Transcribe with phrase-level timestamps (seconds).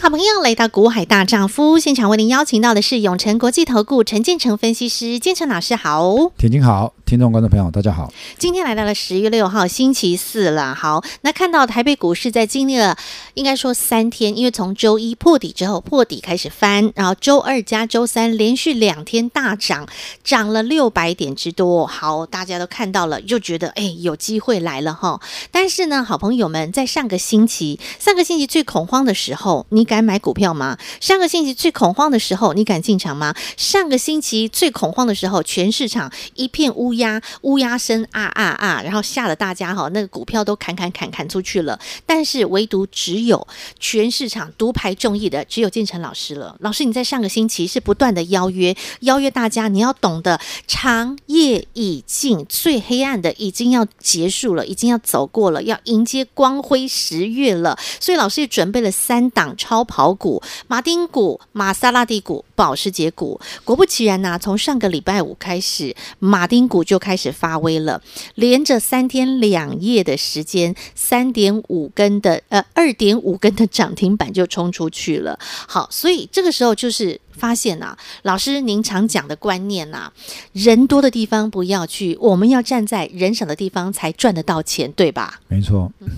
[0.00, 8.10] 好朋友来到《股海大丈夫》现场，为您邀请到的是永诚国际投顾陈建成分析师，建成老师好，田青好，听众观众朋友大家好。
[8.38, 12.96] 今天来到了十月六号星期四了，好，那看到台北股市在经历了
[13.34, 19.86] 应该说三天，因为从周一破底之后破底开始翻，然后周二加周三连续两天大涨，
[20.24, 25.20] 涨了六百点之多，好，大家都看到了，就觉得哎有机会来了哈。
[25.50, 29.66] 但是呢，好朋友们在上个星期，上个星期最恐慌的时候。
[29.68, 30.78] 你敢买股票吗？
[31.00, 33.34] 上个星期最恐慌的时候，你敢进场吗？
[33.56, 41.76] 上个星期最恐慌的时候，全市场一片乌鸦，乌鸦声啊啊啊，然后吓得大家哈，那个股票都砍砍砍砍出去了。
[42.06, 43.44] 但是唯独只有
[43.80, 46.54] 全市场独排众议的，只有建成老师了。
[46.60, 57.76] 老师，你在上个星期是不断的邀约，邀约大家，你要懂得长夜已尽，最黑暗的已经要结束了，已经要走过了，要迎接光辉十月了。
[57.98, 59.40] 所以老师也准备了三档。
[59.56, 68.02] 超跑股、马丁股、玛莎拉蒂股、保时捷股，果不其然呐、从上个礼拜五开始，马丁股就开始发威了，
[68.34, 75.38] 连着三天两夜的时间，三点五根的呃二点五根的涨停板就冲出去了。
[75.66, 80.12] 好，所以这个时候就是发现呐、啊，老师您常讲的观念呐、啊，
[80.52, 85.40] 人多的地方不要去，我们要站在人少的地方才赚得到钱，对吧？
[85.48, 85.90] 没错。
[86.00, 86.08] 嗯、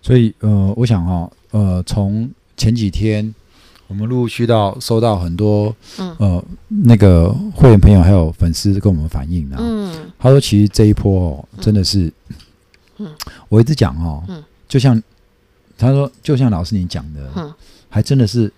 [0.00, 2.30] 所以呃，我想哈、呃，从
[2.62, 3.34] 前几天，
[3.88, 12.12] 我们陆续到收到很多，嗯、呃，那个会员朋友还有粉丝跟我们反映啊，嗯，他说其实这一波哦，真的是，
[12.98, 13.12] 嗯，
[13.48, 15.02] 我一直讲哦，嗯，就像
[15.76, 17.52] 他说，就像老师您讲的，嗯，
[17.88, 18.48] 还真的是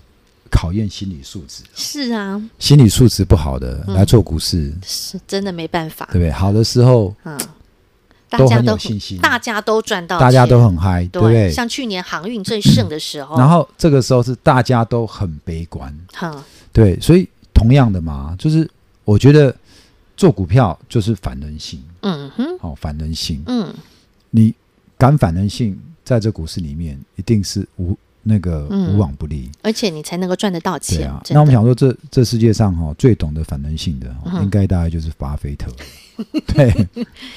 [0.50, 6.30] 考验心理素质，是啊，心理素质不好的来做股市，是真的没办法，对不对？
[6.30, 7.40] 好的时候，嗯。
[8.38, 11.50] 都很有信心，大家都赚到，大家都很嗨，对不对？
[11.50, 16.42] 像去年航运最盛的时候，然后这个时候是大家都很悲观，好，
[16.72, 18.68] 对，所以同样的嘛，就是
[19.04, 19.54] 我觉得
[20.16, 23.72] 做股票就是反人性，嗯哼，好，反人性，嗯，
[24.30, 24.54] 你
[24.98, 27.96] 敢反人性，在这股市里面一定是无。
[28.24, 30.98] 那个无往不利，而且你才能够赚得到钱。
[30.98, 34.12] 对啊，那我们想说这，这这世界上哈最懂得反人性的，
[34.42, 35.70] 应该大概就是巴菲特。
[36.46, 36.72] 对，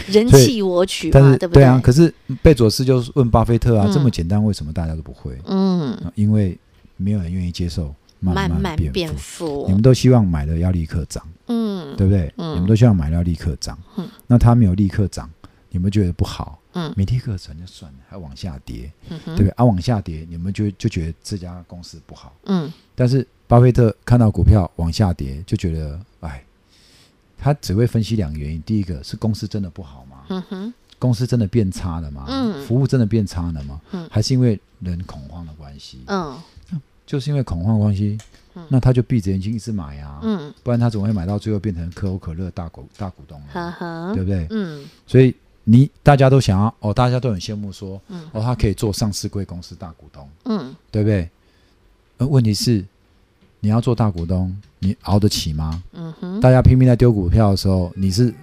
[0.07, 1.63] 人弃我取嘛，但对不对？
[1.63, 5.37] 对啊，可是贝佐斯就问巴菲特啊，这么简单，为什么大家都不会？
[5.45, 6.57] 嗯，因为
[6.95, 9.65] 没有人愿意接受慢慢变富。
[9.67, 12.31] 你们都希望买的要立刻涨，嗯，对不对？
[12.37, 15.29] 你们都希望买的要立刻涨，嗯，那他没有立刻涨，
[15.69, 16.59] 你们觉得不好？
[16.77, 19.49] 嗯，没立刻涨就算了，还往下跌，嗯、对不对？
[19.49, 22.31] 啊，往下跌，你们就就觉得这家公司不好。
[22.45, 26.43] 嗯，但是巴菲特看到股票往下跌，就觉得，哎，
[27.35, 30.25] 他只会分析两个原因：第一个是公司真的不好吗？
[30.29, 32.25] 嗯哼，公司真的变差了吗？
[32.27, 33.81] 嗯，服务真的变差了吗？
[33.93, 36.01] 嗯，还是因为人恐慌的关系？
[36.05, 36.39] 嗯，
[37.07, 38.19] 就是因为恐慌的关系，
[38.69, 40.19] 那他就闭着眼睛一直买啊。
[40.21, 43.47] 嗯，不然他怎么会买到最后变成可口可乐大股大股东了？
[43.51, 44.45] 哈哈，对不对？
[44.51, 45.35] 嗯，所以。
[45.69, 51.29] 你大家都想要哦，大家都很羡慕说，嗯、哦，他可以做上市贵公司大股东，嗯，对不对？
[52.19, 52.85] 而问题是，
[53.59, 55.83] 你要做大股东，你熬得起吗？
[55.91, 58.33] 嗯哼，大家拼命在丢股票的时候，你是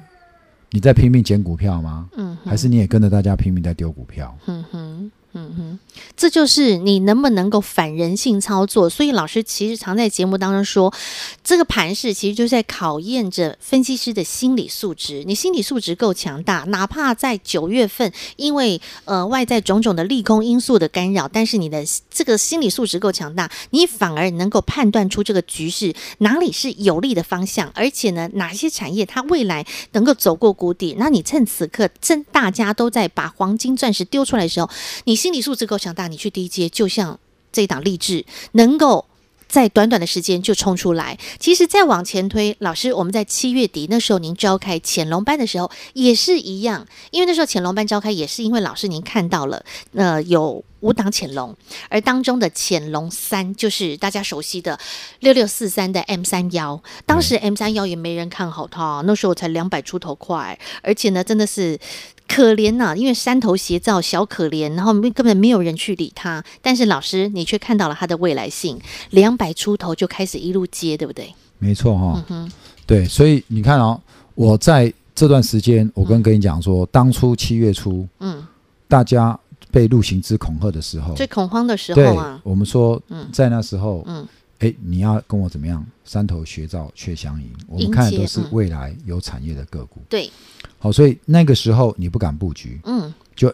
[0.69, 2.07] 你在拼命捡股票吗？
[2.15, 4.37] 嗯，还是你也跟着大家拼命在丢股票？
[4.45, 5.11] 嗯哼。
[5.37, 5.79] 嗯哼，
[6.17, 8.89] 这就是你能不能够反人性操作。
[8.89, 10.95] 所以老师其实常在节目当中说，
[11.43, 15.25] 这个盘势其实就在考验着分析师的心理素质。
[15.27, 30.95] 你心理素质够强大，哪怕在九月份，因为呃外在种种的利空因素的干扰，但是你的这个心理素质够强大，你反而能够判断出这个局势哪里是有利的方向，而且呢，哪些产业它未来能够走过谷底。
[30.97, 34.71] 那你趁此刻，趁大家都在把黄金钻石丢出来的时候，
[35.03, 35.24] 你。
[35.25, 37.19] 心理素质够强大，你去低阶，就像
[37.51, 39.07] 这一档励志，能够
[39.49, 41.19] 在短短的时间就冲出来。
[41.39, 50.63] 其实再往前推，老师，我们在七月底那时候您召开潜龙班的时候也是一样，因为那时候潜龙班召开也是因为老师您看到了，呃，有。
[50.85, 51.57] 五档潜龙，
[51.89, 54.79] 而当中的潜龙三就是大家熟悉的
[55.21, 56.79] 六六四三的 M 三幺。
[57.07, 61.81] 当时 M 三幺也没人看好它，那时候才两百出头块，而且呢，真的是
[62.29, 66.43] 可怜呐、啊，因为山头斜照小可怜，然后根本没有人去理他。
[66.63, 68.81] 但是老师，你却看到了他的未来性，
[69.11, 71.35] 两百出头就开始一路接，对不对？
[71.59, 72.53] 没错哈、哦，嗯哼，
[72.87, 74.01] 对，所以你看哦，
[74.35, 78.47] 我在这段时间，我跟跟你讲说，当初七月初，嗯，
[78.89, 79.39] 大家。
[79.73, 84.25] 被陆行之恐吓的时候，最恐慌的时候啊，我们说，在那时候，嗯，
[84.61, 85.85] 哎，你要跟我怎么样？
[86.05, 90.01] 山头学照却相迎，我们看的都是未来有产业的个股。
[90.09, 90.31] 对，
[90.79, 93.53] 好，所以那个时候你不敢布局，嗯，就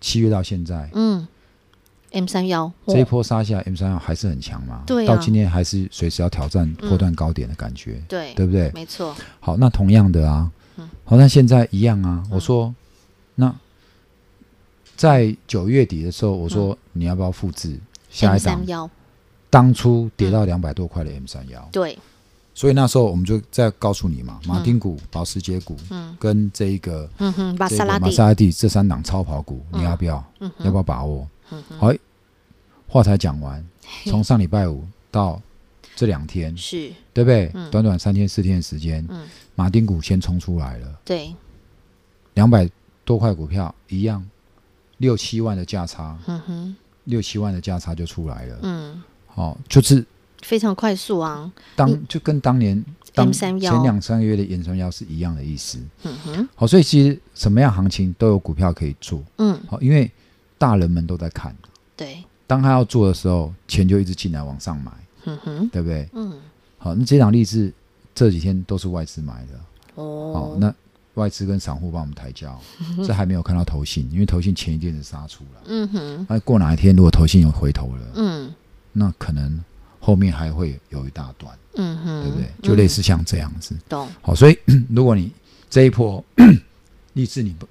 [0.00, 1.26] 七月到现在，嗯。
[2.14, 4.82] M 三幺这一波杀下来，M 三幺还是很强嘛？
[4.86, 8.70] 对、啊，到今天还是随时要挑战破断高点的感觉，嗯、对，对不对？
[8.74, 9.16] 没错。
[9.40, 12.22] 好，那同样的啊，嗯、好，那现在一样啊。
[12.26, 12.74] 嗯、我说，
[13.36, 13.54] 那
[14.94, 17.80] 在九月底的时候，我说你要不要复制
[18.10, 18.62] 下一档？
[19.52, 21.98] 当初跌到两百多块的 M 三幺，对。
[22.54, 30.24] 所以那时候我们就再告诉你嘛，马丁股、保时捷股，嗯，跟这一个，嗯哼，玛莎拉蒂，玛莎拉蒂这三档超跑股，你要不要？
[30.60, 31.28] 要不要把握？
[31.78, 31.92] 好，
[32.88, 33.62] 话才讲完，
[34.06, 35.38] 从上礼拜五到
[35.94, 36.90] 这两天，是。
[37.12, 37.52] 对不对？
[37.70, 39.06] 短短三天四天的时间，
[39.54, 41.34] 马丁股先冲出来了，对，
[42.34, 42.66] 两百
[43.04, 44.26] 多块股票一样，
[44.96, 46.18] 六七万的价差，
[47.04, 49.02] 六七万的价差就出来了，嗯，
[49.34, 50.04] 好，就是
[50.42, 52.84] 非常快速啊，当就跟当年
[53.14, 60.10] 当前两三个月的 M 三幺是一样的意思，嗯哼，好，所以其实什么样行情都有股票可以做，嗯，好，因为。
[60.58, 61.52] 大人们都在看，
[61.96, 62.22] 对。
[62.46, 64.92] 当他要做的时候，钱就一直进来往上买，
[65.24, 66.08] 嗯哼，对不对？
[66.12, 66.40] 嗯。
[66.78, 67.72] 好，那这档例子
[68.14, 69.58] 这几天都是外资买的
[69.96, 70.32] 哦。
[70.32, 70.72] 好，那
[71.14, 72.60] 外资跟散户帮我们抬轿，
[73.04, 76.26] 这还没有看到投信，因为投信前一阵子杀出了，嗯哼。
[76.28, 78.54] 那过哪一天如果投信有回头了，嗯，
[78.92, 79.62] 那可能
[80.00, 82.46] 后面还会有一大段，嗯哼，对不对？
[82.62, 84.08] 就类似像这样子，懂。
[84.20, 84.58] 好，所以
[84.90, 85.30] 如果你
[85.70, 86.24] 这一波
[87.14, 87.66] 励 志你不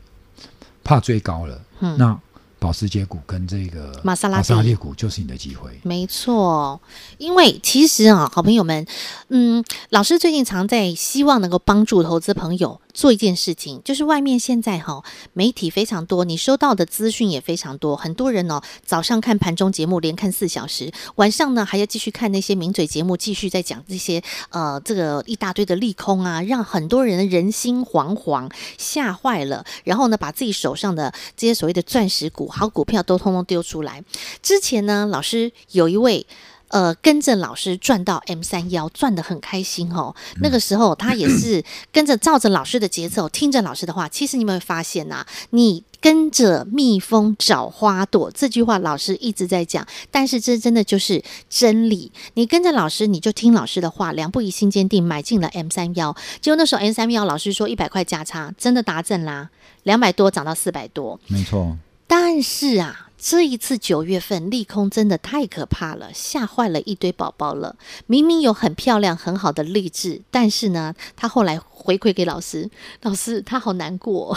[0.83, 2.19] 怕追高了，嗯，那。
[2.61, 6.79] 保时捷股跟这个玛莎拉蒂股就是你的机会，没错。
[7.17, 8.85] 因为其实啊，好朋友们，
[9.29, 12.79] 嗯，老师最近常在希望能够帮助投资朋友。
[12.93, 15.03] 做一件事情，就是外面现在哈
[15.33, 17.95] 媒体非常多，你收到的资讯也非常多。
[17.95, 29.65] 很多人哦，早上看盘中节目连看四小时，晚上呢还要继续看那些名嘴节目，继续在讲这些呃这个一大堆的利空啊，让很多人人心惶惶，吓坏了。
[29.83, 34.03] 然后呢，把自己手上的这些所谓的钻石股、好股票都通通丢出来。
[34.41, 36.25] 之前呢，老师有一位。
[36.71, 40.15] 呃，跟着老师赚到 M 三幺，赚的很开心哦。
[40.41, 44.07] 那个时候他也是 跟着照着老师的节奏，听着老师的话。
[44.09, 45.27] 其实你有没有发现呐、啊？
[45.51, 49.85] 你跟着蜜蜂找花朵这句话，老师一直在讲。
[50.09, 52.11] 但是这真的就是真理。
[52.35, 56.15] 你跟着老师，你就听老师的话，两不疑心坚定，买进了 M 三幺。
[56.39, 59.49] 结果那时候 M 三幺，老师说一百块价差，真的达阵啦，
[59.83, 61.77] 两百多涨到四百多，没错。
[62.07, 63.07] 但是啊。
[63.23, 67.75] 这一次九月份利空真的太可怕了，吓坏了一堆宝宝了。
[68.07, 72.67] 明明有很漂亮、很好的励志，但是呢，他后来回馈给老师，
[73.03, 74.35] 老师他好难过，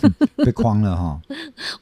[0.00, 0.12] 嗯、
[0.44, 1.20] 被框了哈。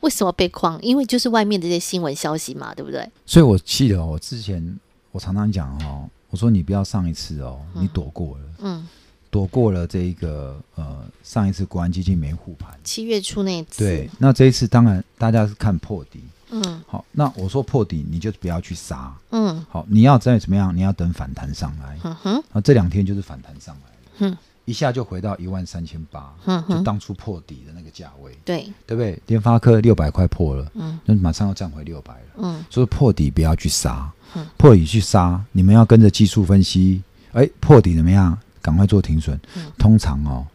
[0.00, 0.78] 为什么被框？
[0.82, 3.10] 因为就是外面的这些新闻消息嘛，对不对？
[3.24, 4.78] 所以我记得我之前
[5.10, 8.78] 我常常讲哦，我说你不要上一次哦，你躲过了，嗯。
[8.78, 8.88] 嗯
[9.32, 13.82] 躲过了这一个呃，上一次国安基金没护盘，七月初那次。
[13.82, 16.20] 对，那这一次当然大家是看破底，
[16.52, 23.80] 嗯，好，那我说破底你就不要去杀，嗯，好，你要再怎么样，你要等反弹上来，嗯哼，那这两天就是反弹上来。
[23.90, 29.18] 了，嗯，一下就回到一万三千八，嗯，就当初破底的那个价位，对，对不对？
[29.26, 38.38] 联发科六百块破了，嗯，那马上要站回六百了，嗯，所以破底不要去杀，嗯，破底去杀，你们要跟着技术分析，哎，破底怎么样？
[38.60, 40.46] 赶快做停损，嗯、通常哦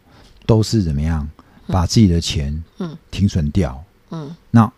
[0.46, 1.28] 都是怎么样？
[1.66, 2.96] 把自己的钱嗯。
[3.10, 4.36] 停损掉，嗯，嗯。
[4.52, 4.72] 那。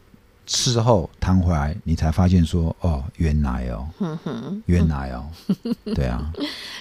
[0.52, 5.24] 事后弹回来，你才发现说哦，原来哦，嗯、哼原来哦，
[5.64, 6.20] 嗯、 对啊。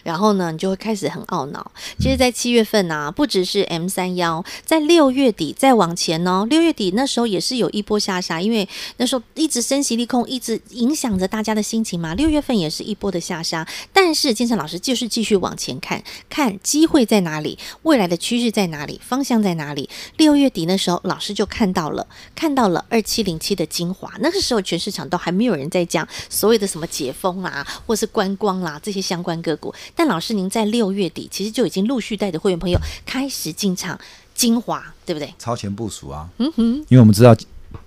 [0.02, 1.70] 然后呢，你就会开始很懊恼。
[1.98, 12.14] 其实，在七月份啊，不只是 M 三幺，在六月底再往前哦，六月底那时候也是有一波下杀，因为那时候一直升息利空，一直影响着大家的心情嘛。
[12.14, 19.90] 六月份也是一波的下杀，但是建成老师就是继续往前看，看机会在哪里，未来的趋势在哪里，方向在哪里。
[20.16, 23.57] 六月底那时候，老师就看到了，看到了二七零七。
[23.58, 29.74] 的精华，那个时候全市场都还没有人在讲所谓的什么解封啦，或是观光啦这些相关个股。
[29.94, 33.98] 但老师您在六月底其实就已经陆续带着会员朋友开始进场
[34.34, 35.34] 精华，对不对？
[35.38, 37.36] 超前部署啊，嗯哼，因为我们知道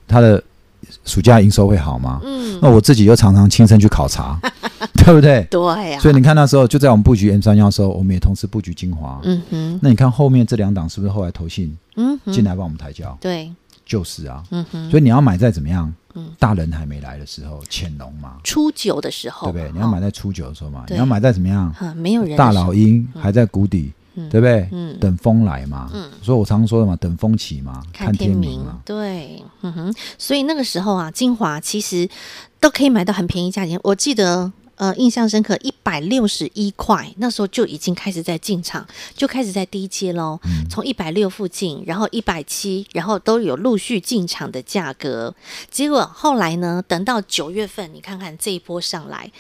[0.08, 0.44] 他的
[1.06, 4.38] 暑假营收会好吗，嗯，那我自己又常常亲身去考察，
[4.94, 5.48] 对不对？
[5.50, 5.62] 对
[5.92, 6.00] 呀、啊。
[6.02, 9.80] 所以你看那时候就在我们布局 M 三幺的时候，我们也同时布局精华，嗯哼。
[9.82, 13.18] 那你看后面这两档是不是后来投信嗯进来帮我们抬轿？
[13.22, 13.52] 对。
[13.92, 15.94] 就是啊，嗯哼，所以你要买在怎么样？
[16.16, 19.70] 嗯，大人还没来的时候，潜龙嘛，初九的时候，对不对？
[19.74, 21.76] 你要买在初九的时候嘛，你要买在怎么样？
[21.98, 24.70] 没有人，大老鹰还在谷底，嗯、对不对？
[24.72, 25.90] 嗯，等风来嘛。
[25.94, 28.80] 嗯，所以我常常说的嘛，等风起嘛，看天明嘛。
[28.86, 29.94] 对，嗯哼。
[30.18, 32.08] 所以那个时候啊，精华其实
[32.62, 33.78] 都可以买到很便宜价钱。
[33.84, 34.54] 我记得。
[34.82, 38.84] 呃，印象深刻，一百六十一块，那时候就已经开始在进场，
[39.16, 40.40] 就开始在低阶喽。
[40.72, 45.36] 从一百六附近，然后一百七，然后都有陆续进场的价格。
[45.70, 49.32] 结果后来呢，等到九月份，你看看这一波上来。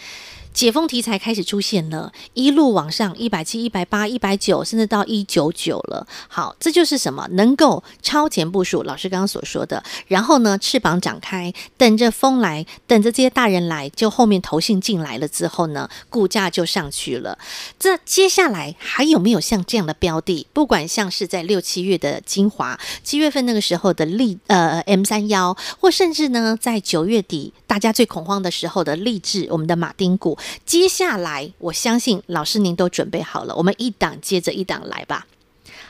[0.53, 6.05] 解封题材开始出现了，一路往上，一百七、一百八、一百九，甚至到一九九了。
[6.27, 7.27] 好，这就是什么？
[7.31, 8.83] 能够超前部署。
[8.83, 17.37] 老师刚刚所说的，然后呢，翅膀展开，等着风来，等着这些大人来，就后面投信进来了之后呢，股价就上去了。
[17.79, 20.47] 这接下来还有没有像这样的标的？
[20.53, 30.37] 不管像是在六七月的精华，七月份那个时候的利呃 M 三幺，或甚至呢，在九月底大家最恐慌的时候的励志，我们的马丁股。
[30.65, 35.27] 接下来，我相信老师您都准备好了，我们一档接着一档来吧。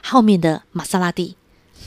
[0.03, 1.35] 后面的玛莎拉蒂，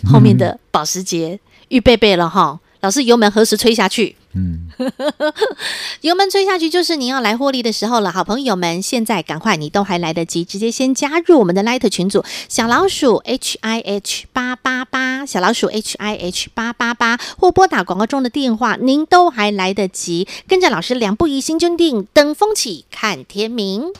[0.04, 2.60] 后面的保时捷，预备备了哈。
[2.84, 4.14] 老师油门何时吹下去？
[4.34, 4.68] 嗯，
[6.02, 23.94] 油门吹下去就是你要来获利的时候了，好朋友们，现在赶快，你都还来得及，直接先加入我们的 Light 群组，小老鼠 H I H 八八八，小老鼠 H I H 八八八，或拨打广告中的电话，您都还来得及，跟着老师两步一心坚定，等风起，看天明。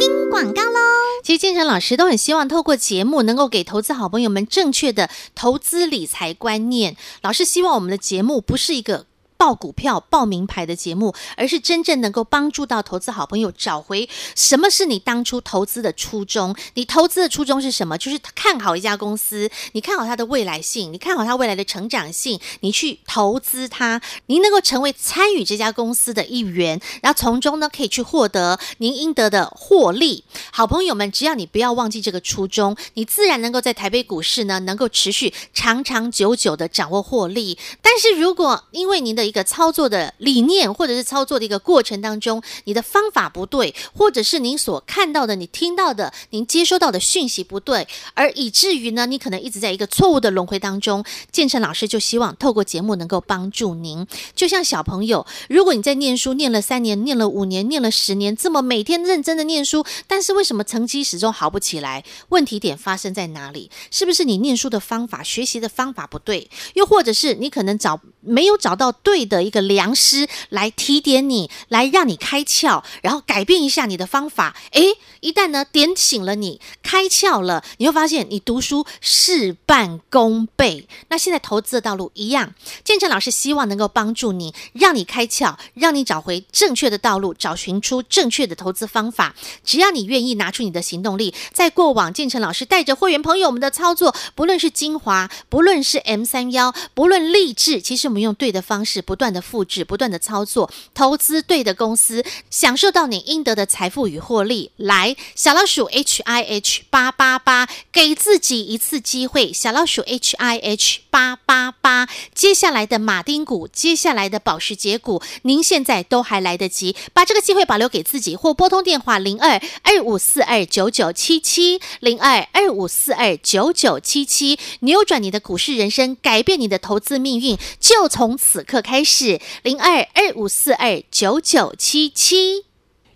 [0.00, 0.78] 听广告喽！
[1.22, 6.96] 其实建成老师都很希望透过节目能够给投资好朋友们正确的投资理财观念。
[7.20, 9.04] 老师希望我们的节目不是一个。
[9.40, 14.06] 报股票、报名牌的节目，而是真正能够帮助到投资好朋友找回
[14.36, 16.54] 什么是你当初投资的初衷。
[16.74, 17.96] 你投资的初衷是什么？
[17.96, 30.24] 就是看好一家公司，你看好它的未来性，你看好它未来的成长性，你去投资它，您能够成为参与这家公司的一员，然后从中呢可以去获得您应得的获利。
[30.52, 37.56] 好朋友们，只要你不要忘记这个初衷，你自然能够在台北股市呢能够持续长长久久的掌握获利。
[37.80, 51.04] 但是如果因为您的一个操作的理念，或者是操作的一个过程当中，你的方法不对，或者是您所看到的、你听到的、您接收到的讯息不对，而以至于呢，你可能一直在一个错误的轮回当中。
[51.30, 62.02] 建成老师就希望透过节目能够帮助您，就像小朋友，如果你在念书念了三年、念了五年、念了十年，这么每天认真的念书，但是为什么成绩始终好不起来？
[62.30, 63.70] 问题点发生在哪里？
[63.92, 66.50] 是不是你念书的方法、学习的方法不对？
[66.74, 74.56] 又或者是你可能找没有找到对的一个良师来提点你，来让你开窍，然后改变一下你的方法。
[74.72, 80.86] 诶，一旦呢点醒了你，开窍了，你会发现你读书事半功倍。
[81.08, 89.34] 那现在投资的道路一样，建成老师希望能够帮助你，让你开窍，让你找回正确的道路，找寻出正确的投资方法。
[89.64, 104.72] 只要你愿意拿出你的行动力，在过往建成老师带着会员朋友们的操作，不论是精华，不论是 M 三幺，不论励志，其实我们用对的方式，不断的复制，不断的操作，投资对的公司，享受到你应得的财富与获利。
[104.76, 109.52] 来，小老鼠 H I H 八八八，给自己一次机会。
[109.52, 129.38] 小老鼠 H I H 八八八，接下来的马丁股，接下来的保时捷股，您现在都还来得及，把这个机会保留给自己，或拨通电话零二二五四二九九七七零二二五四二九九七七，扭转你的股市人生，改变你的投资命运，就就从此刻开始。
[129.62, 132.64] 零二二五四二九九七七，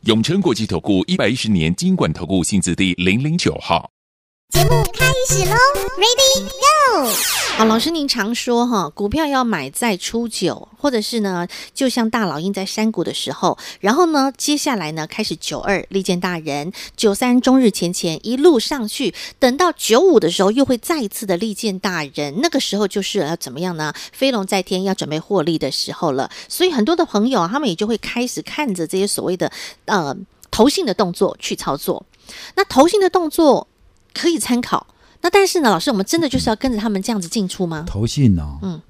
[0.03, 3.94] 永诚国际投顾一百一十年金管投顾新字第零零九号。
[4.55, 5.57] 节目开始喽
[5.99, 7.11] ，Ready Go！
[7.57, 23.93] 好，老师您常说哈，股票要买在初九，或者是呢，就像大老鹰在山谷的时候，然后呢，接下来呢，开始九二利剑大人，九三中日前前一路上去，等到九五的时候，又会再一次的利剑大人，那个时候就是要怎么样呢？
[24.13, 26.31] 飞龙在天，要准备获利的时候了。
[26.49, 29.51] 所以很多的朋友啊，他们也就会开始看着这些所谓的
[29.87, 30.17] 呃
[30.53, 32.07] 投信的动作去操作。
[32.55, 33.67] 那投信的动作。
[34.15, 34.87] 可以参考，
[35.21, 37.85] 那但是呢，老师，我们真的就是要跟着他们这样子进出吗？
[37.87, 38.81] 投信哦，嗯，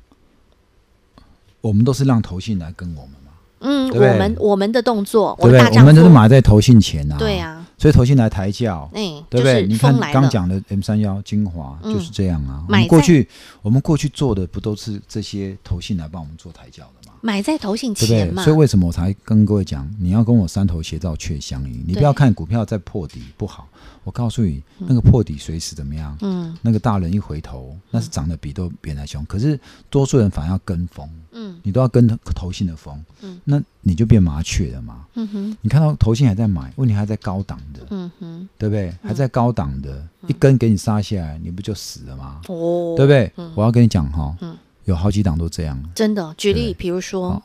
[1.61, 5.79] 我们都是让投信来跟我们嘛，嗯，对对我们我们的动作，对不对？
[5.81, 7.67] 我们都是买在投信前啊，对啊。
[7.77, 9.67] 所以投信来抬轿，哎，对不对？
[9.67, 12.63] 你看刚讲的 M 三幺精华就是这样啊。
[12.69, 13.29] 我们过去
[13.63, 17.04] 我们过去做的不都是这些投信来帮我们做抬轿的吗？
[17.25, 18.45] 买在投信前嘛。
[18.45, 21.83] 所以为什么我才跟各位讲，你要跟我三头斜照却相迎。
[21.87, 23.67] 你不要看股票在破底不好，
[24.05, 26.15] 我告诉你，那个破底随时怎么样？
[26.21, 29.25] 嗯，那个大人一回头，那是涨得比都别人还凶。
[29.25, 35.07] 可是多数人反而要跟风，嗯，你都要跟投信的风，嗯，那你就变麻雀了嘛。
[35.15, 38.95] 嗯哼，你看到投信还在买，问题还在高档的，嗯哼，对不对？
[39.03, 42.43] 还在高档的，嗯、一根给你杀下来，你不就死了吗？
[42.49, 43.33] 哦，对不对？
[43.37, 44.55] 嗯、我要跟你讲哈，嗯，
[44.85, 45.83] 有好几档都这样。
[45.95, 47.43] 真的，举例，比如说，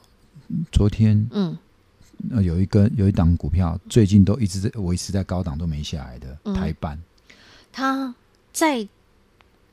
[0.72, 1.58] 昨天，嗯，
[2.43, 7.00] 有一根有一档股票，最近都一直在维持在高档，都没下来的、嗯、台半，
[7.72, 8.13] 它
[8.51, 8.88] 在。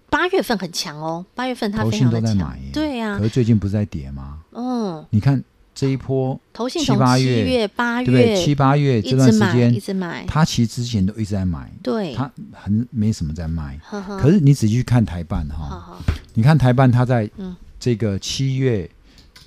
[0.08, 3.18] 八月份很强哦，八月份它非常的强，对呀。
[3.18, 4.38] 可是最近不是在跌吗？
[4.52, 5.42] 嗯，你看
[5.76, 6.40] 这一波，
[6.71, 13.78] 七月、八月，对，七八月这段时间一直买，它其实之前都一直在买，对，它很没什么在卖。
[14.18, 15.99] 可是你仔细去看台办哈，
[16.33, 17.30] 你看台办他在
[17.78, 18.90] 这个七月、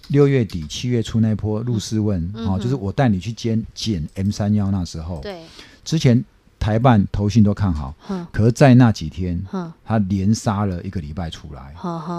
[0.09, 5.41] 六月底、七月初那波入市问啊，就是我带你去捡捡 M 三幺那时候，对，
[5.83, 6.23] 之前。
[6.59, 11.73] 台办投信都看好，嗯、可是，在那几天，嗯、他连杀了一个礼拜出来，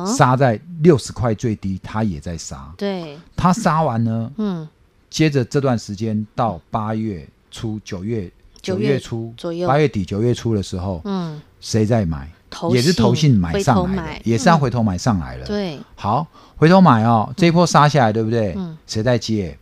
[0.07, 2.73] 杀、嗯、在六十块最低，他也在杀。
[2.77, 4.67] 对，他杀完呢，嗯，
[5.11, 8.31] 接着这段时间到八月初、九月、
[8.63, 12.29] 九月初左右，八月底、九月初的时候，嗯，谁在买？
[12.73, 15.47] 也是投信买上来的，嗯、也是要回头买上来了。
[15.47, 18.55] 对，好，回头买哦，这一波杀下来，对不对？
[18.57, 19.57] 嗯，谁在接？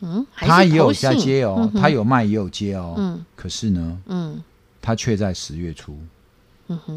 [0.00, 2.94] 嗯，他也有在接哦，他有卖也有接哦。
[2.96, 4.42] 嗯，可是呢，嗯，
[4.80, 5.98] 他却在十月初，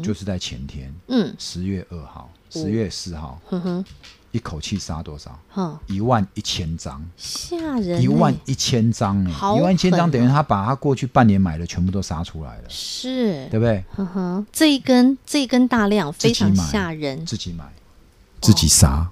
[0.02, 3.84] 就是在前天，嗯，十月二号、十月四号，嗯哼，
[4.30, 5.38] 一口气杀多少？
[5.50, 8.00] 哼，一万一千张，吓人！
[8.00, 13.84] 一万一千张，哎，一万一千张等于他把他过去半年买的全部都杀出来了，是，对不对？
[14.52, 17.64] 这一根这一根大量非常吓人，自己买，
[18.40, 18.88] 自己杀。
[18.90, 19.08] 哦，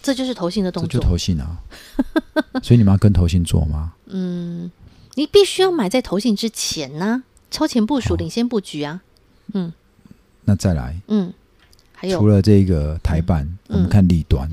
[0.00, 1.58] 这就是投信的动作，这就投信啊！
[2.62, 3.92] 所以你们要跟投信做吗？
[4.06, 4.70] 嗯，
[5.14, 9.02] 你必须要买在投信之前呢、啊，超前部署、领先布局啊。
[9.52, 9.72] 嗯，
[10.44, 11.32] 那再来，嗯，
[11.92, 14.48] 还有除了这个台办，嗯、我们看立端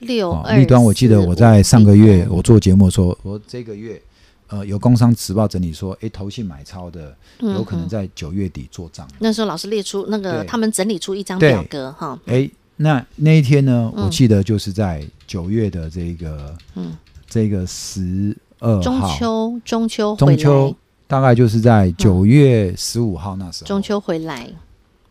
[0.00, 0.82] 六二立端。
[0.82, 4.00] 我记得我在上个月我做节目的时候，我这个月
[4.48, 9.08] 呃有工商时报整理说，哎，投信买超的有可能在九月底做账。
[9.18, 12.48] 那时候老师列出那个他们整理出一张表格哈，哎。
[12.82, 13.92] 那那一天呢？
[13.94, 16.96] 我记得就是在九月的这个，嗯，
[17.28, 24.48] 这个十二号，中秋，中秋，中秋，大概就是在九月十五号那时候，中秋回来。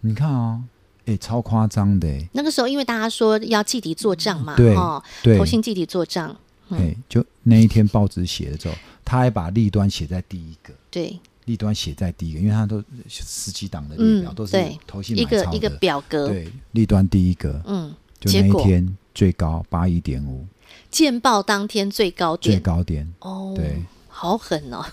[0.02, 0.60] 你看啊，
[1.06, 2.08] 哎，超夸张的。
[2.32, 4.76] 那个时候，因为大家说要季底做账嘛，对，
[5.22, 6.36] 对，投信季底做账。
[6.70, 8.74] 哎，就那一天报纸写的时候，
[9.06, 11.20] 他还把利端写在第一个，对。
[11.50, 16.28] 利端写在第一个，因为它都十几档的列表，都是投信买超的，一个一个表格。
[16.28, 20.46] 对，利端第一个，嗯，就那一天最高八一点五，
[20.92, 24.86] 见报当天最高点，最高点哦，对，好狠哦。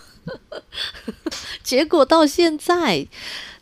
[1.62, 3.06] 结果到现在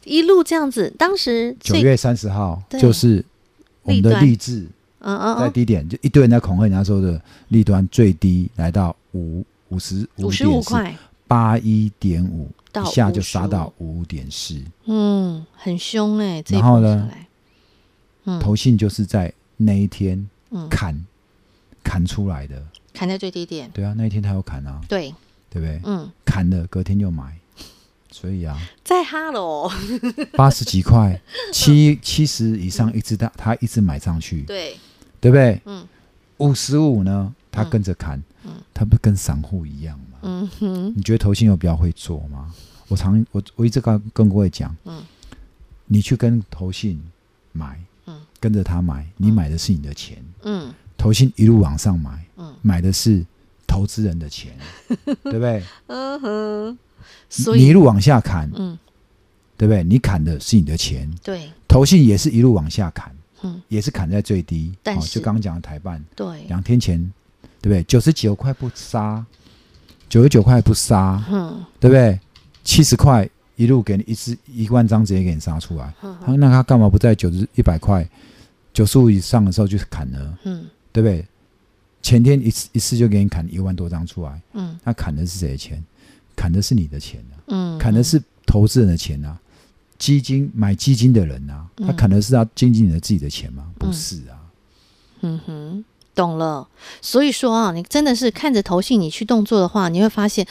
[0.04, 3.24] 一路这样子，当时九月三十号就是
[3.83, 4.68] 我们的励志，
[5.00, 10.96] 嗯嗯，在低点就一堆人在恐吓人家说的利端最低来到五五十五十五块。
[11.26, 12.48] 八一点五。
[12.82, 16.44] 一下就杀到五点四，嗯，很凶哎、欸。
[16.48, 17.10] 然后呢，
[18.24, 20.28] 嗯，投信就是在那一天
[20.70, 21.06] 砍、嗯、
[21.82, 23.70] 砍出来的，砍在最低点。
[23.72, 25.14] 对啊，那一天他有砍啊，对，
[25.50, 25.80] 对不对？
[25.84, 27.37] 嗯，砍了隔天就买，
[28.10, 29.70] 所以啊，在哈喽，
[30.34, 31.20] 八十几块，
[31.52, 34.76] 七七十以上一直他他一直买上去，对，
[35.20, 35.60] 对不对？
[35.66, 35.87] 嗯，
[36.38, 40.13] 五十五呢，他跟着砍，嗯，他不跟散户一样吗？
[40.24, 42.52] 嗯哼，你觉得投信有比较会做吗？
[42.88, 45.02] 我常我我一直跟跟各位讲，嗯，
[45.87, 47.00] 你去跟投信
[47.52, 53.24] 买，嗯，跟着他买，你买的是你的钱，嗯，投信一路往上买，嗯，买的是
[53.66, 54.56] 投资人的钱，
[55.04, 55.62] 对不对？
[55.88, 56.78] 嗯哼，
[57.28, 58.78] 所以你一路往下砍，嗯，
[59.56, 59.84] 对不对？
[59.84, 66.98] 你砍的是你的钱，对，投信也是一路往下砍，嗯，也是砍在最低，但是就刚刚讲的台办，对，两天前，
[67.60, 67.82] 对不对？
[67.84, 69.24] 九十九块不杀。
[70.14, 72.16] 九十九块不杀，嗯，对不对？
[72.62, 78.09] 七十块一路给你一次一万张直接给你杀出来，嗯、那他干嘛不在九十一百块
[78.72, 80.38] 九十五以上的时候就砍呢？
[80.44, 81.27] 嗯，对不对？
[82.00, 85.83] 前天一次一次就给你砍一万多张出来，嗯，他砍的是谁的钱？
[86.37, 89.37] 砍的是你的钱啊，嗯，砍的是投资人的钱啊，
[89.98, 93.66] 基金买基金的人啊，他砍的是他经纪人的自己的钱吗？
[93.81, 94.38] 不是啊，
[95.22, 95.85] 嗯哼。
[96.14, 96.66] 懂了，
[97.00, 100.46] 所以说啊，你真的是看着投信你去动作的话，你会发现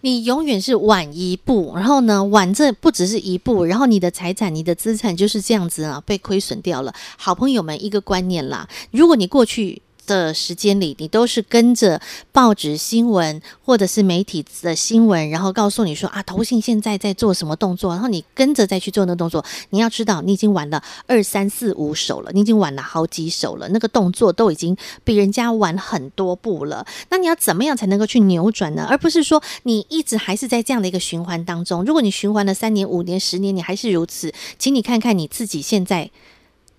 [0.00, 6.94] 你永远是晚一步，然后呢，晚这不只是一步，然后你的财产、你的资产就是这样子啊，被亏损掉了。
[7.16, 9.82] 好朋友们，一个观念啦，如果你过去。
[10.12, 12.00] 的时间里，你都是跟着
[12.32, 19.44] 报纸新闻或者是媒体的新闻，然后告诉你说啊，投信现在在做什么动作，然后你跟着再去做那个动作。
[19.70, 26.86] 你要知道，你已经玩了二三四五手了，你已经玩了好几手了，那个动作都已经比人家晚很多步了。
[27.08, 28.86] 那你要怎么样才能够去扭转呢？
[28.88, 31.84] 而不是说你一直还是在这样的一个循环当中。
[31.84, 36.10] 如果你循环了三年、五年、十年，你还是如此，请你看看你自己现在。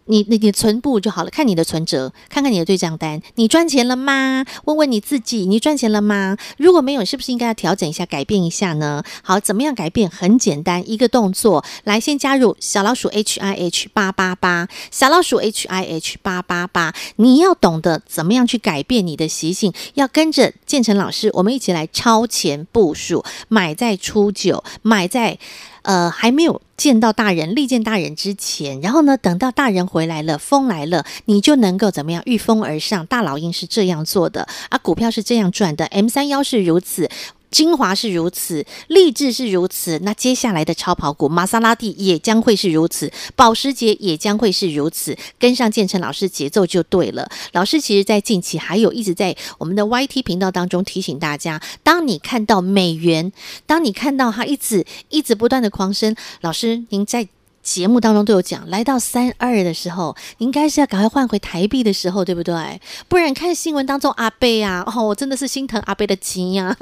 [0.05, 4.45] 你你你存簿就好了，看你的存折，看看你的对账单，你赚钱了吗？
[4.65, 6.37] 问问你自己，你赚钱了吗？
[6.57, 9.03] 如果没有，是不是应该要调整一下，改变一下呢？
[9.21, 10.09] 好，怎么样改变？
[10.09, 25.39] 很简单，一个动作，来先加入小老鼠 H I H 八八八，小老鼠 H I H 八八八，你要懂得怎么样去改变你的习性，要跟着建成老师，我们一起来超前部署，买在初九，买在。
[25.83, 32.21] 呃，还没有见到大人，利见大人之前，然后呢，等到大人回来了，风来了，你就能够怎么样？
[32.25, 37.09] 御风而上，大老鹰是这样做的啊，股票是这样赚的，M 三幺是如此。
[37.53, 47.29] 精华是如此，励志是如此，那接下来的超跑股玛莎拉蒂也将会是如此，保时捷也将会是如此，跟上建成老师节奏就对了。
[47.51, 53.31] 老师其实，在近期还有一直在我们的 YT 频道当中提醒大家，当你看到美元，
[53.67, 57.27] 当你看到它一直一直不断的狂升，老师您在。
[57.63, 62.79] 节目当中都有讲，来到三二的时候，应该是要赶快换回台币的时候，对不对？
[63.07, 66.77] 不然看新闻当中阿贝啊， 哦，我真的是心疼阿贝的钱呀。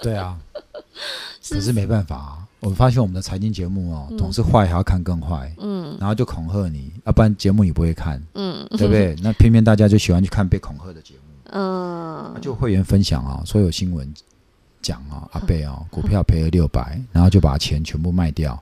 [0.00, 0.38] 对啊，
[1.50, 2.38] 可是没办法啊。
[2.60, 9.16] 我们发现我们的财经节目哦，总是坏还要看更坏，嗯，然后就恐吓你，要不然节目你不会看，嗯，对不对？
[9.20, 14.14] 那偏偏大家就喜欢去看被恐吓的节目，嗯，就会员分享啊，所有新闻
[14.80, 18.56] 讲啊，阿贝啊，股票赔了六百，然后就把钱全部卖掉。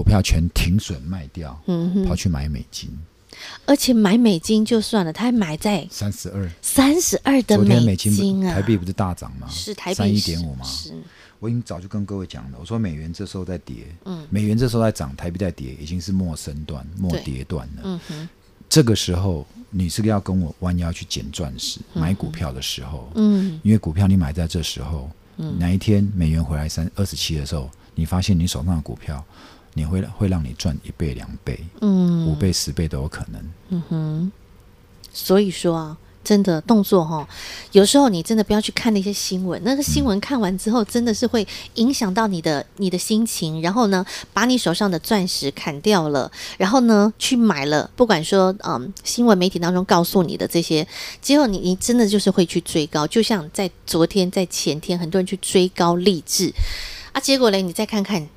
[0.00, 2.88] 股票全停损卖掉，嗯哼，跑去买美金，
[3.66, 9.46] 而且买美金就算了，他还买在三十二，三十二的美金啊，台币不是大涨吗？
[9.50, 10.64] 是台币三一点五吗？
[10.64, 10.94] 是，
[11.38, 18.28] 我已经早就跟各位讲了，我说美元这时候在跌，嗯，美元这时候在涨，台币在跌，已经是末升段、末跌段了，嗯哼，
[18.70, 29.22] 这个时候你是要跟我弯腰去捡钻石买股票的时候，嗯，因为股票你买在这时候，嗯，哪一天美元回来三二十七的时候，你发现你手上的股票。
[29.74, 33.52] 你会会让你赚一倍、两倍、嗯，五倍、十倍都有可能。
[33.68, 34.32] 嗯哼，
[35.12, 37.26] 所以说啊，真的动作哈，
[37.72, 50.86] 有时候你真的不要去看那些新闻，那个新闻看完之后，真的是会影响到你的你的心情，然后呢，把你手上的钻石砍掉了，然后呢，去买了，不管说嗯，新闻媒体当中告诉你的这些，
[51.22, 56.52] 结果你你真的就是会去追高，就像在昨天、在前天，很多人去追高励志
[57.12, 58.28] 啊，结果嘞，你再看看。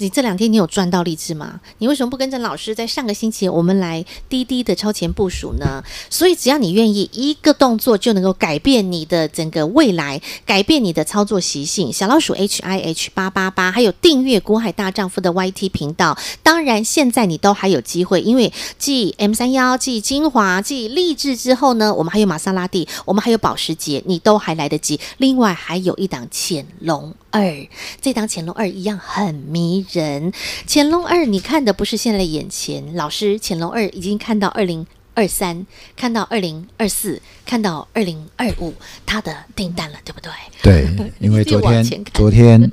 [0.00, 1.60] 你这两天你有赚到励志吗？
[1.76, 5.84] 你为什么不跟着老师在上个星期我们来滴滴的超前部署呢？
[6.08, 11.92] 所以只要你愿意，一个动作就能够改变你的整个未来，改变你的操作习性。
[11.92, 16.16] 小老鼠 H I H 八八八，还有订阅股海大丈夫的 YT 频道。
[16.42, 24.98] 当然，现在你都还有机会，因为继 M 三幺、继精华、继励志之后呢，我们还有玛莎拉蒂，我们还有保时捷，你都还来得及。
[25.18, 27.68] 另外还有一档潜龙二，
[28.00, 30.32] 这档潜龙二一样很迷人。
[30.66, 35.66] 潜龙二，你看的不是现在眼前，老师，潜龙二已经看到二零二三，
[35.96, 38.74] 看到二零二四，看到二零二五，
[39.06, 40.30] 它的订单了，对不对？
[40.62, 42.70] 对，因为昨天昨天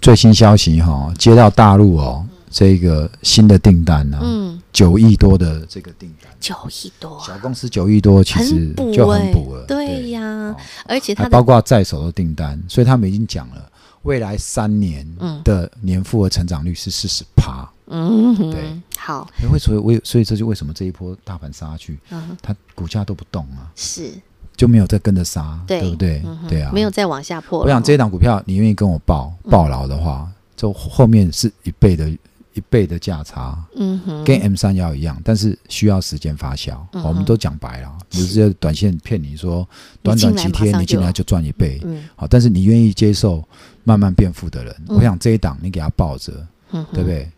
[0.00, 13.69] 最新消息哈、哦，接到大陆哦、嗯、这个新的订单呢、啊，嗯，九亿多的这个订单，九亿多，小公司九亿多其实就很补了，对呀，哦、而且它包括在手的订单，所以他们已经讲了。
[14.02, 15.06] 未来三年
[15.44, 24.12] 的年复合成长率是四十趴，嗯，对，好，为所以为所以这就为什么这一波大盘杀去，嗯，它股价都不动啊，是。
[24.56, 25.88] 就没有再跟着杀，对。
[25.88, 26.22] 不对？
[26.46, 27.60] 对啊，没有再往下破。
[27.60, 32.10] 我想这一档股票，你愿意跟我报报牢的话，就后面是一倍的
[32.54, 36.78] 一倍的价差，嗯哼，跟 M 三幺一样，但是需要时间发酵。
[37.04, 39.68] 我们都讲白了，不是短线骗你说
[40.02, 43.44] 短短几天你进来就赚一倍，嗯，好，但是你愿意接受。
[43.82, 47.28] 慢慢变富的人，嗯、我想这一档你给他抱着，嗯、对不对？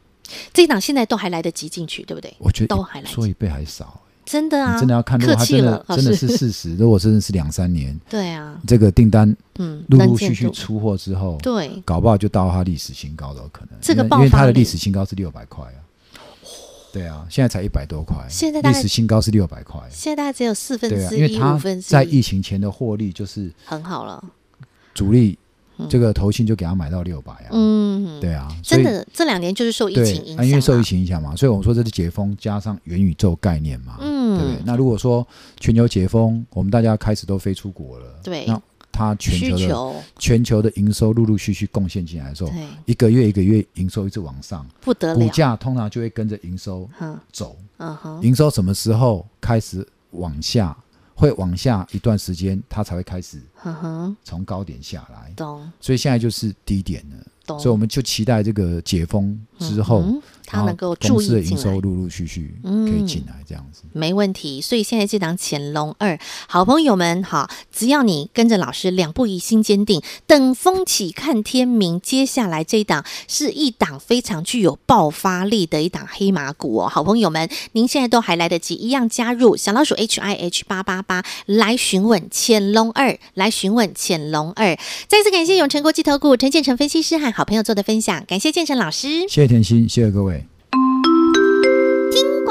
[0.53, 2.35] 这一档现在都还来得及进去，对不对？
[2.39, 4.75] 我觉得都还来，说一倍还少，真的啊！
[4.75, 13.79] 你真的要看，如果他真的真的是事实，如果真的是两三年， 对啊，这个订单嗯陆陆续续出货之后，对，搞不好就到他历史新高都有可能。
[13.81, 15.79] 这个因为他的历史新高是六百块啊，
[16.93, 24.25] 对啊，现在才一百多块，现在历史新高是六百块，现在大概只有四分之一，因为他在疫情前的获利就是很好了，
[24.95, 25.39] 主力。
[25.89, 33.97] 这个投信就给他买到六百啊，嗯，对啊，真的这两年就是受疫情影响，因为受疫情影响嘛，所以我们说这是解封加上元宇宙概念嘛，
[34.33, 34.63] 嗯，嗯，对不对？
[34.65, 35.27] 那如果说
[35.59, 42.51] 全球解封，我们大家开始都飞出国了，对，那它全球的求全球的营收陆陆续续贡献进来的时候，
[42.85, 46.89] 一个月一个月营收一直往上，不得了，股价通常就会跟着营收
[47.33, 47.57] 走。
[47.79, 50.77] 嗯哼，营收什么时候开始往下？
[51.15, 53.41] 会往下一段时间，它才会开始
[54.25, 55.31] 从高点下来。
[55.37, 57.17] 懂，所以现在就是低点了。
[57.47, 60.01] 懂，所以我们就期待这个解封之后。
[60.01, 60.21] 嗯
[60.53, 64.61] 他能够注意营收陆陆续续可以进来，这样子、嗯、没问题。
[64.61, 71.99] 所以现在这档潜龙二，好朋友们哈，只要你跟着老师两步一心坚定，等风起看天明。
[72.03, 84.77] 接下来这一档是一档非常具有爆发力的一档黑马股哦，好朋友们，您现在都还来得及，一样加入小老鼠 H I H 八八八来询问潜龙二，来询问潜龙二。
[85.09, 90.42] 再次感谢永成国际投顾陈建成分析师和好朋友做的分享，感谢建成老师，谢谢甜心，谢谢各位。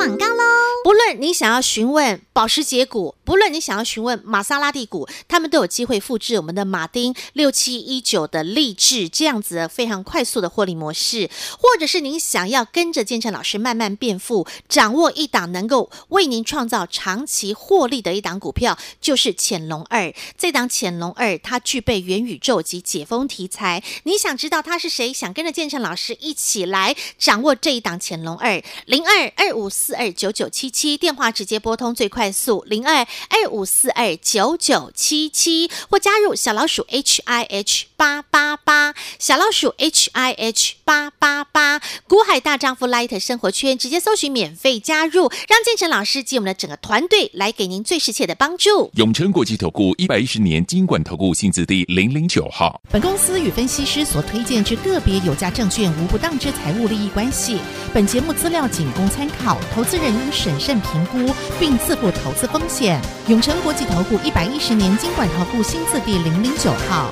[0.01, 0.70] 广告喽！
[0.83, 20.11] 不论你想要询问保时捷股，不论你想要询问玛莎拉蒂股，他们都有机会复制我们的马丁六七一九的励志这样子非常快速的获利模式，或者是您想要跟着建成老师慢慢变富，掌握一档能够为您创造长期获利的一档股票，就是潜龙二。
[20.35, 25.13] 这档潜龙二它具备元宇宙及解封题材，你想知道它是谁？
[25.13, 48.89] 想跟着建成老师一起来掌握这一档潜龙二零二二五四二九九七七电话直接拨通最快速零二二五四二九九七七或加入小老鼠 H I H 八八八小老鼠 H I H 八八八股海大丈夫 Light 生活圈直接搜寻免费加入，让建成老师及我们的整个团队来给您最实切的帮助。
[48.95, 52.81] 永诚国际投顾一百一十年金管投顾薪资第零零九号。
[52.89, 57.59] 本公司与分析师所推荐之个别有价证券无不当之财务利益关系。
[57.93, 63.01] 本节目资料仅供参考，投资人应审慎评估并自负投资风险。
[63.27, 67.11] 永诚国际投顾一百一十年金管投顾新字第零零九号。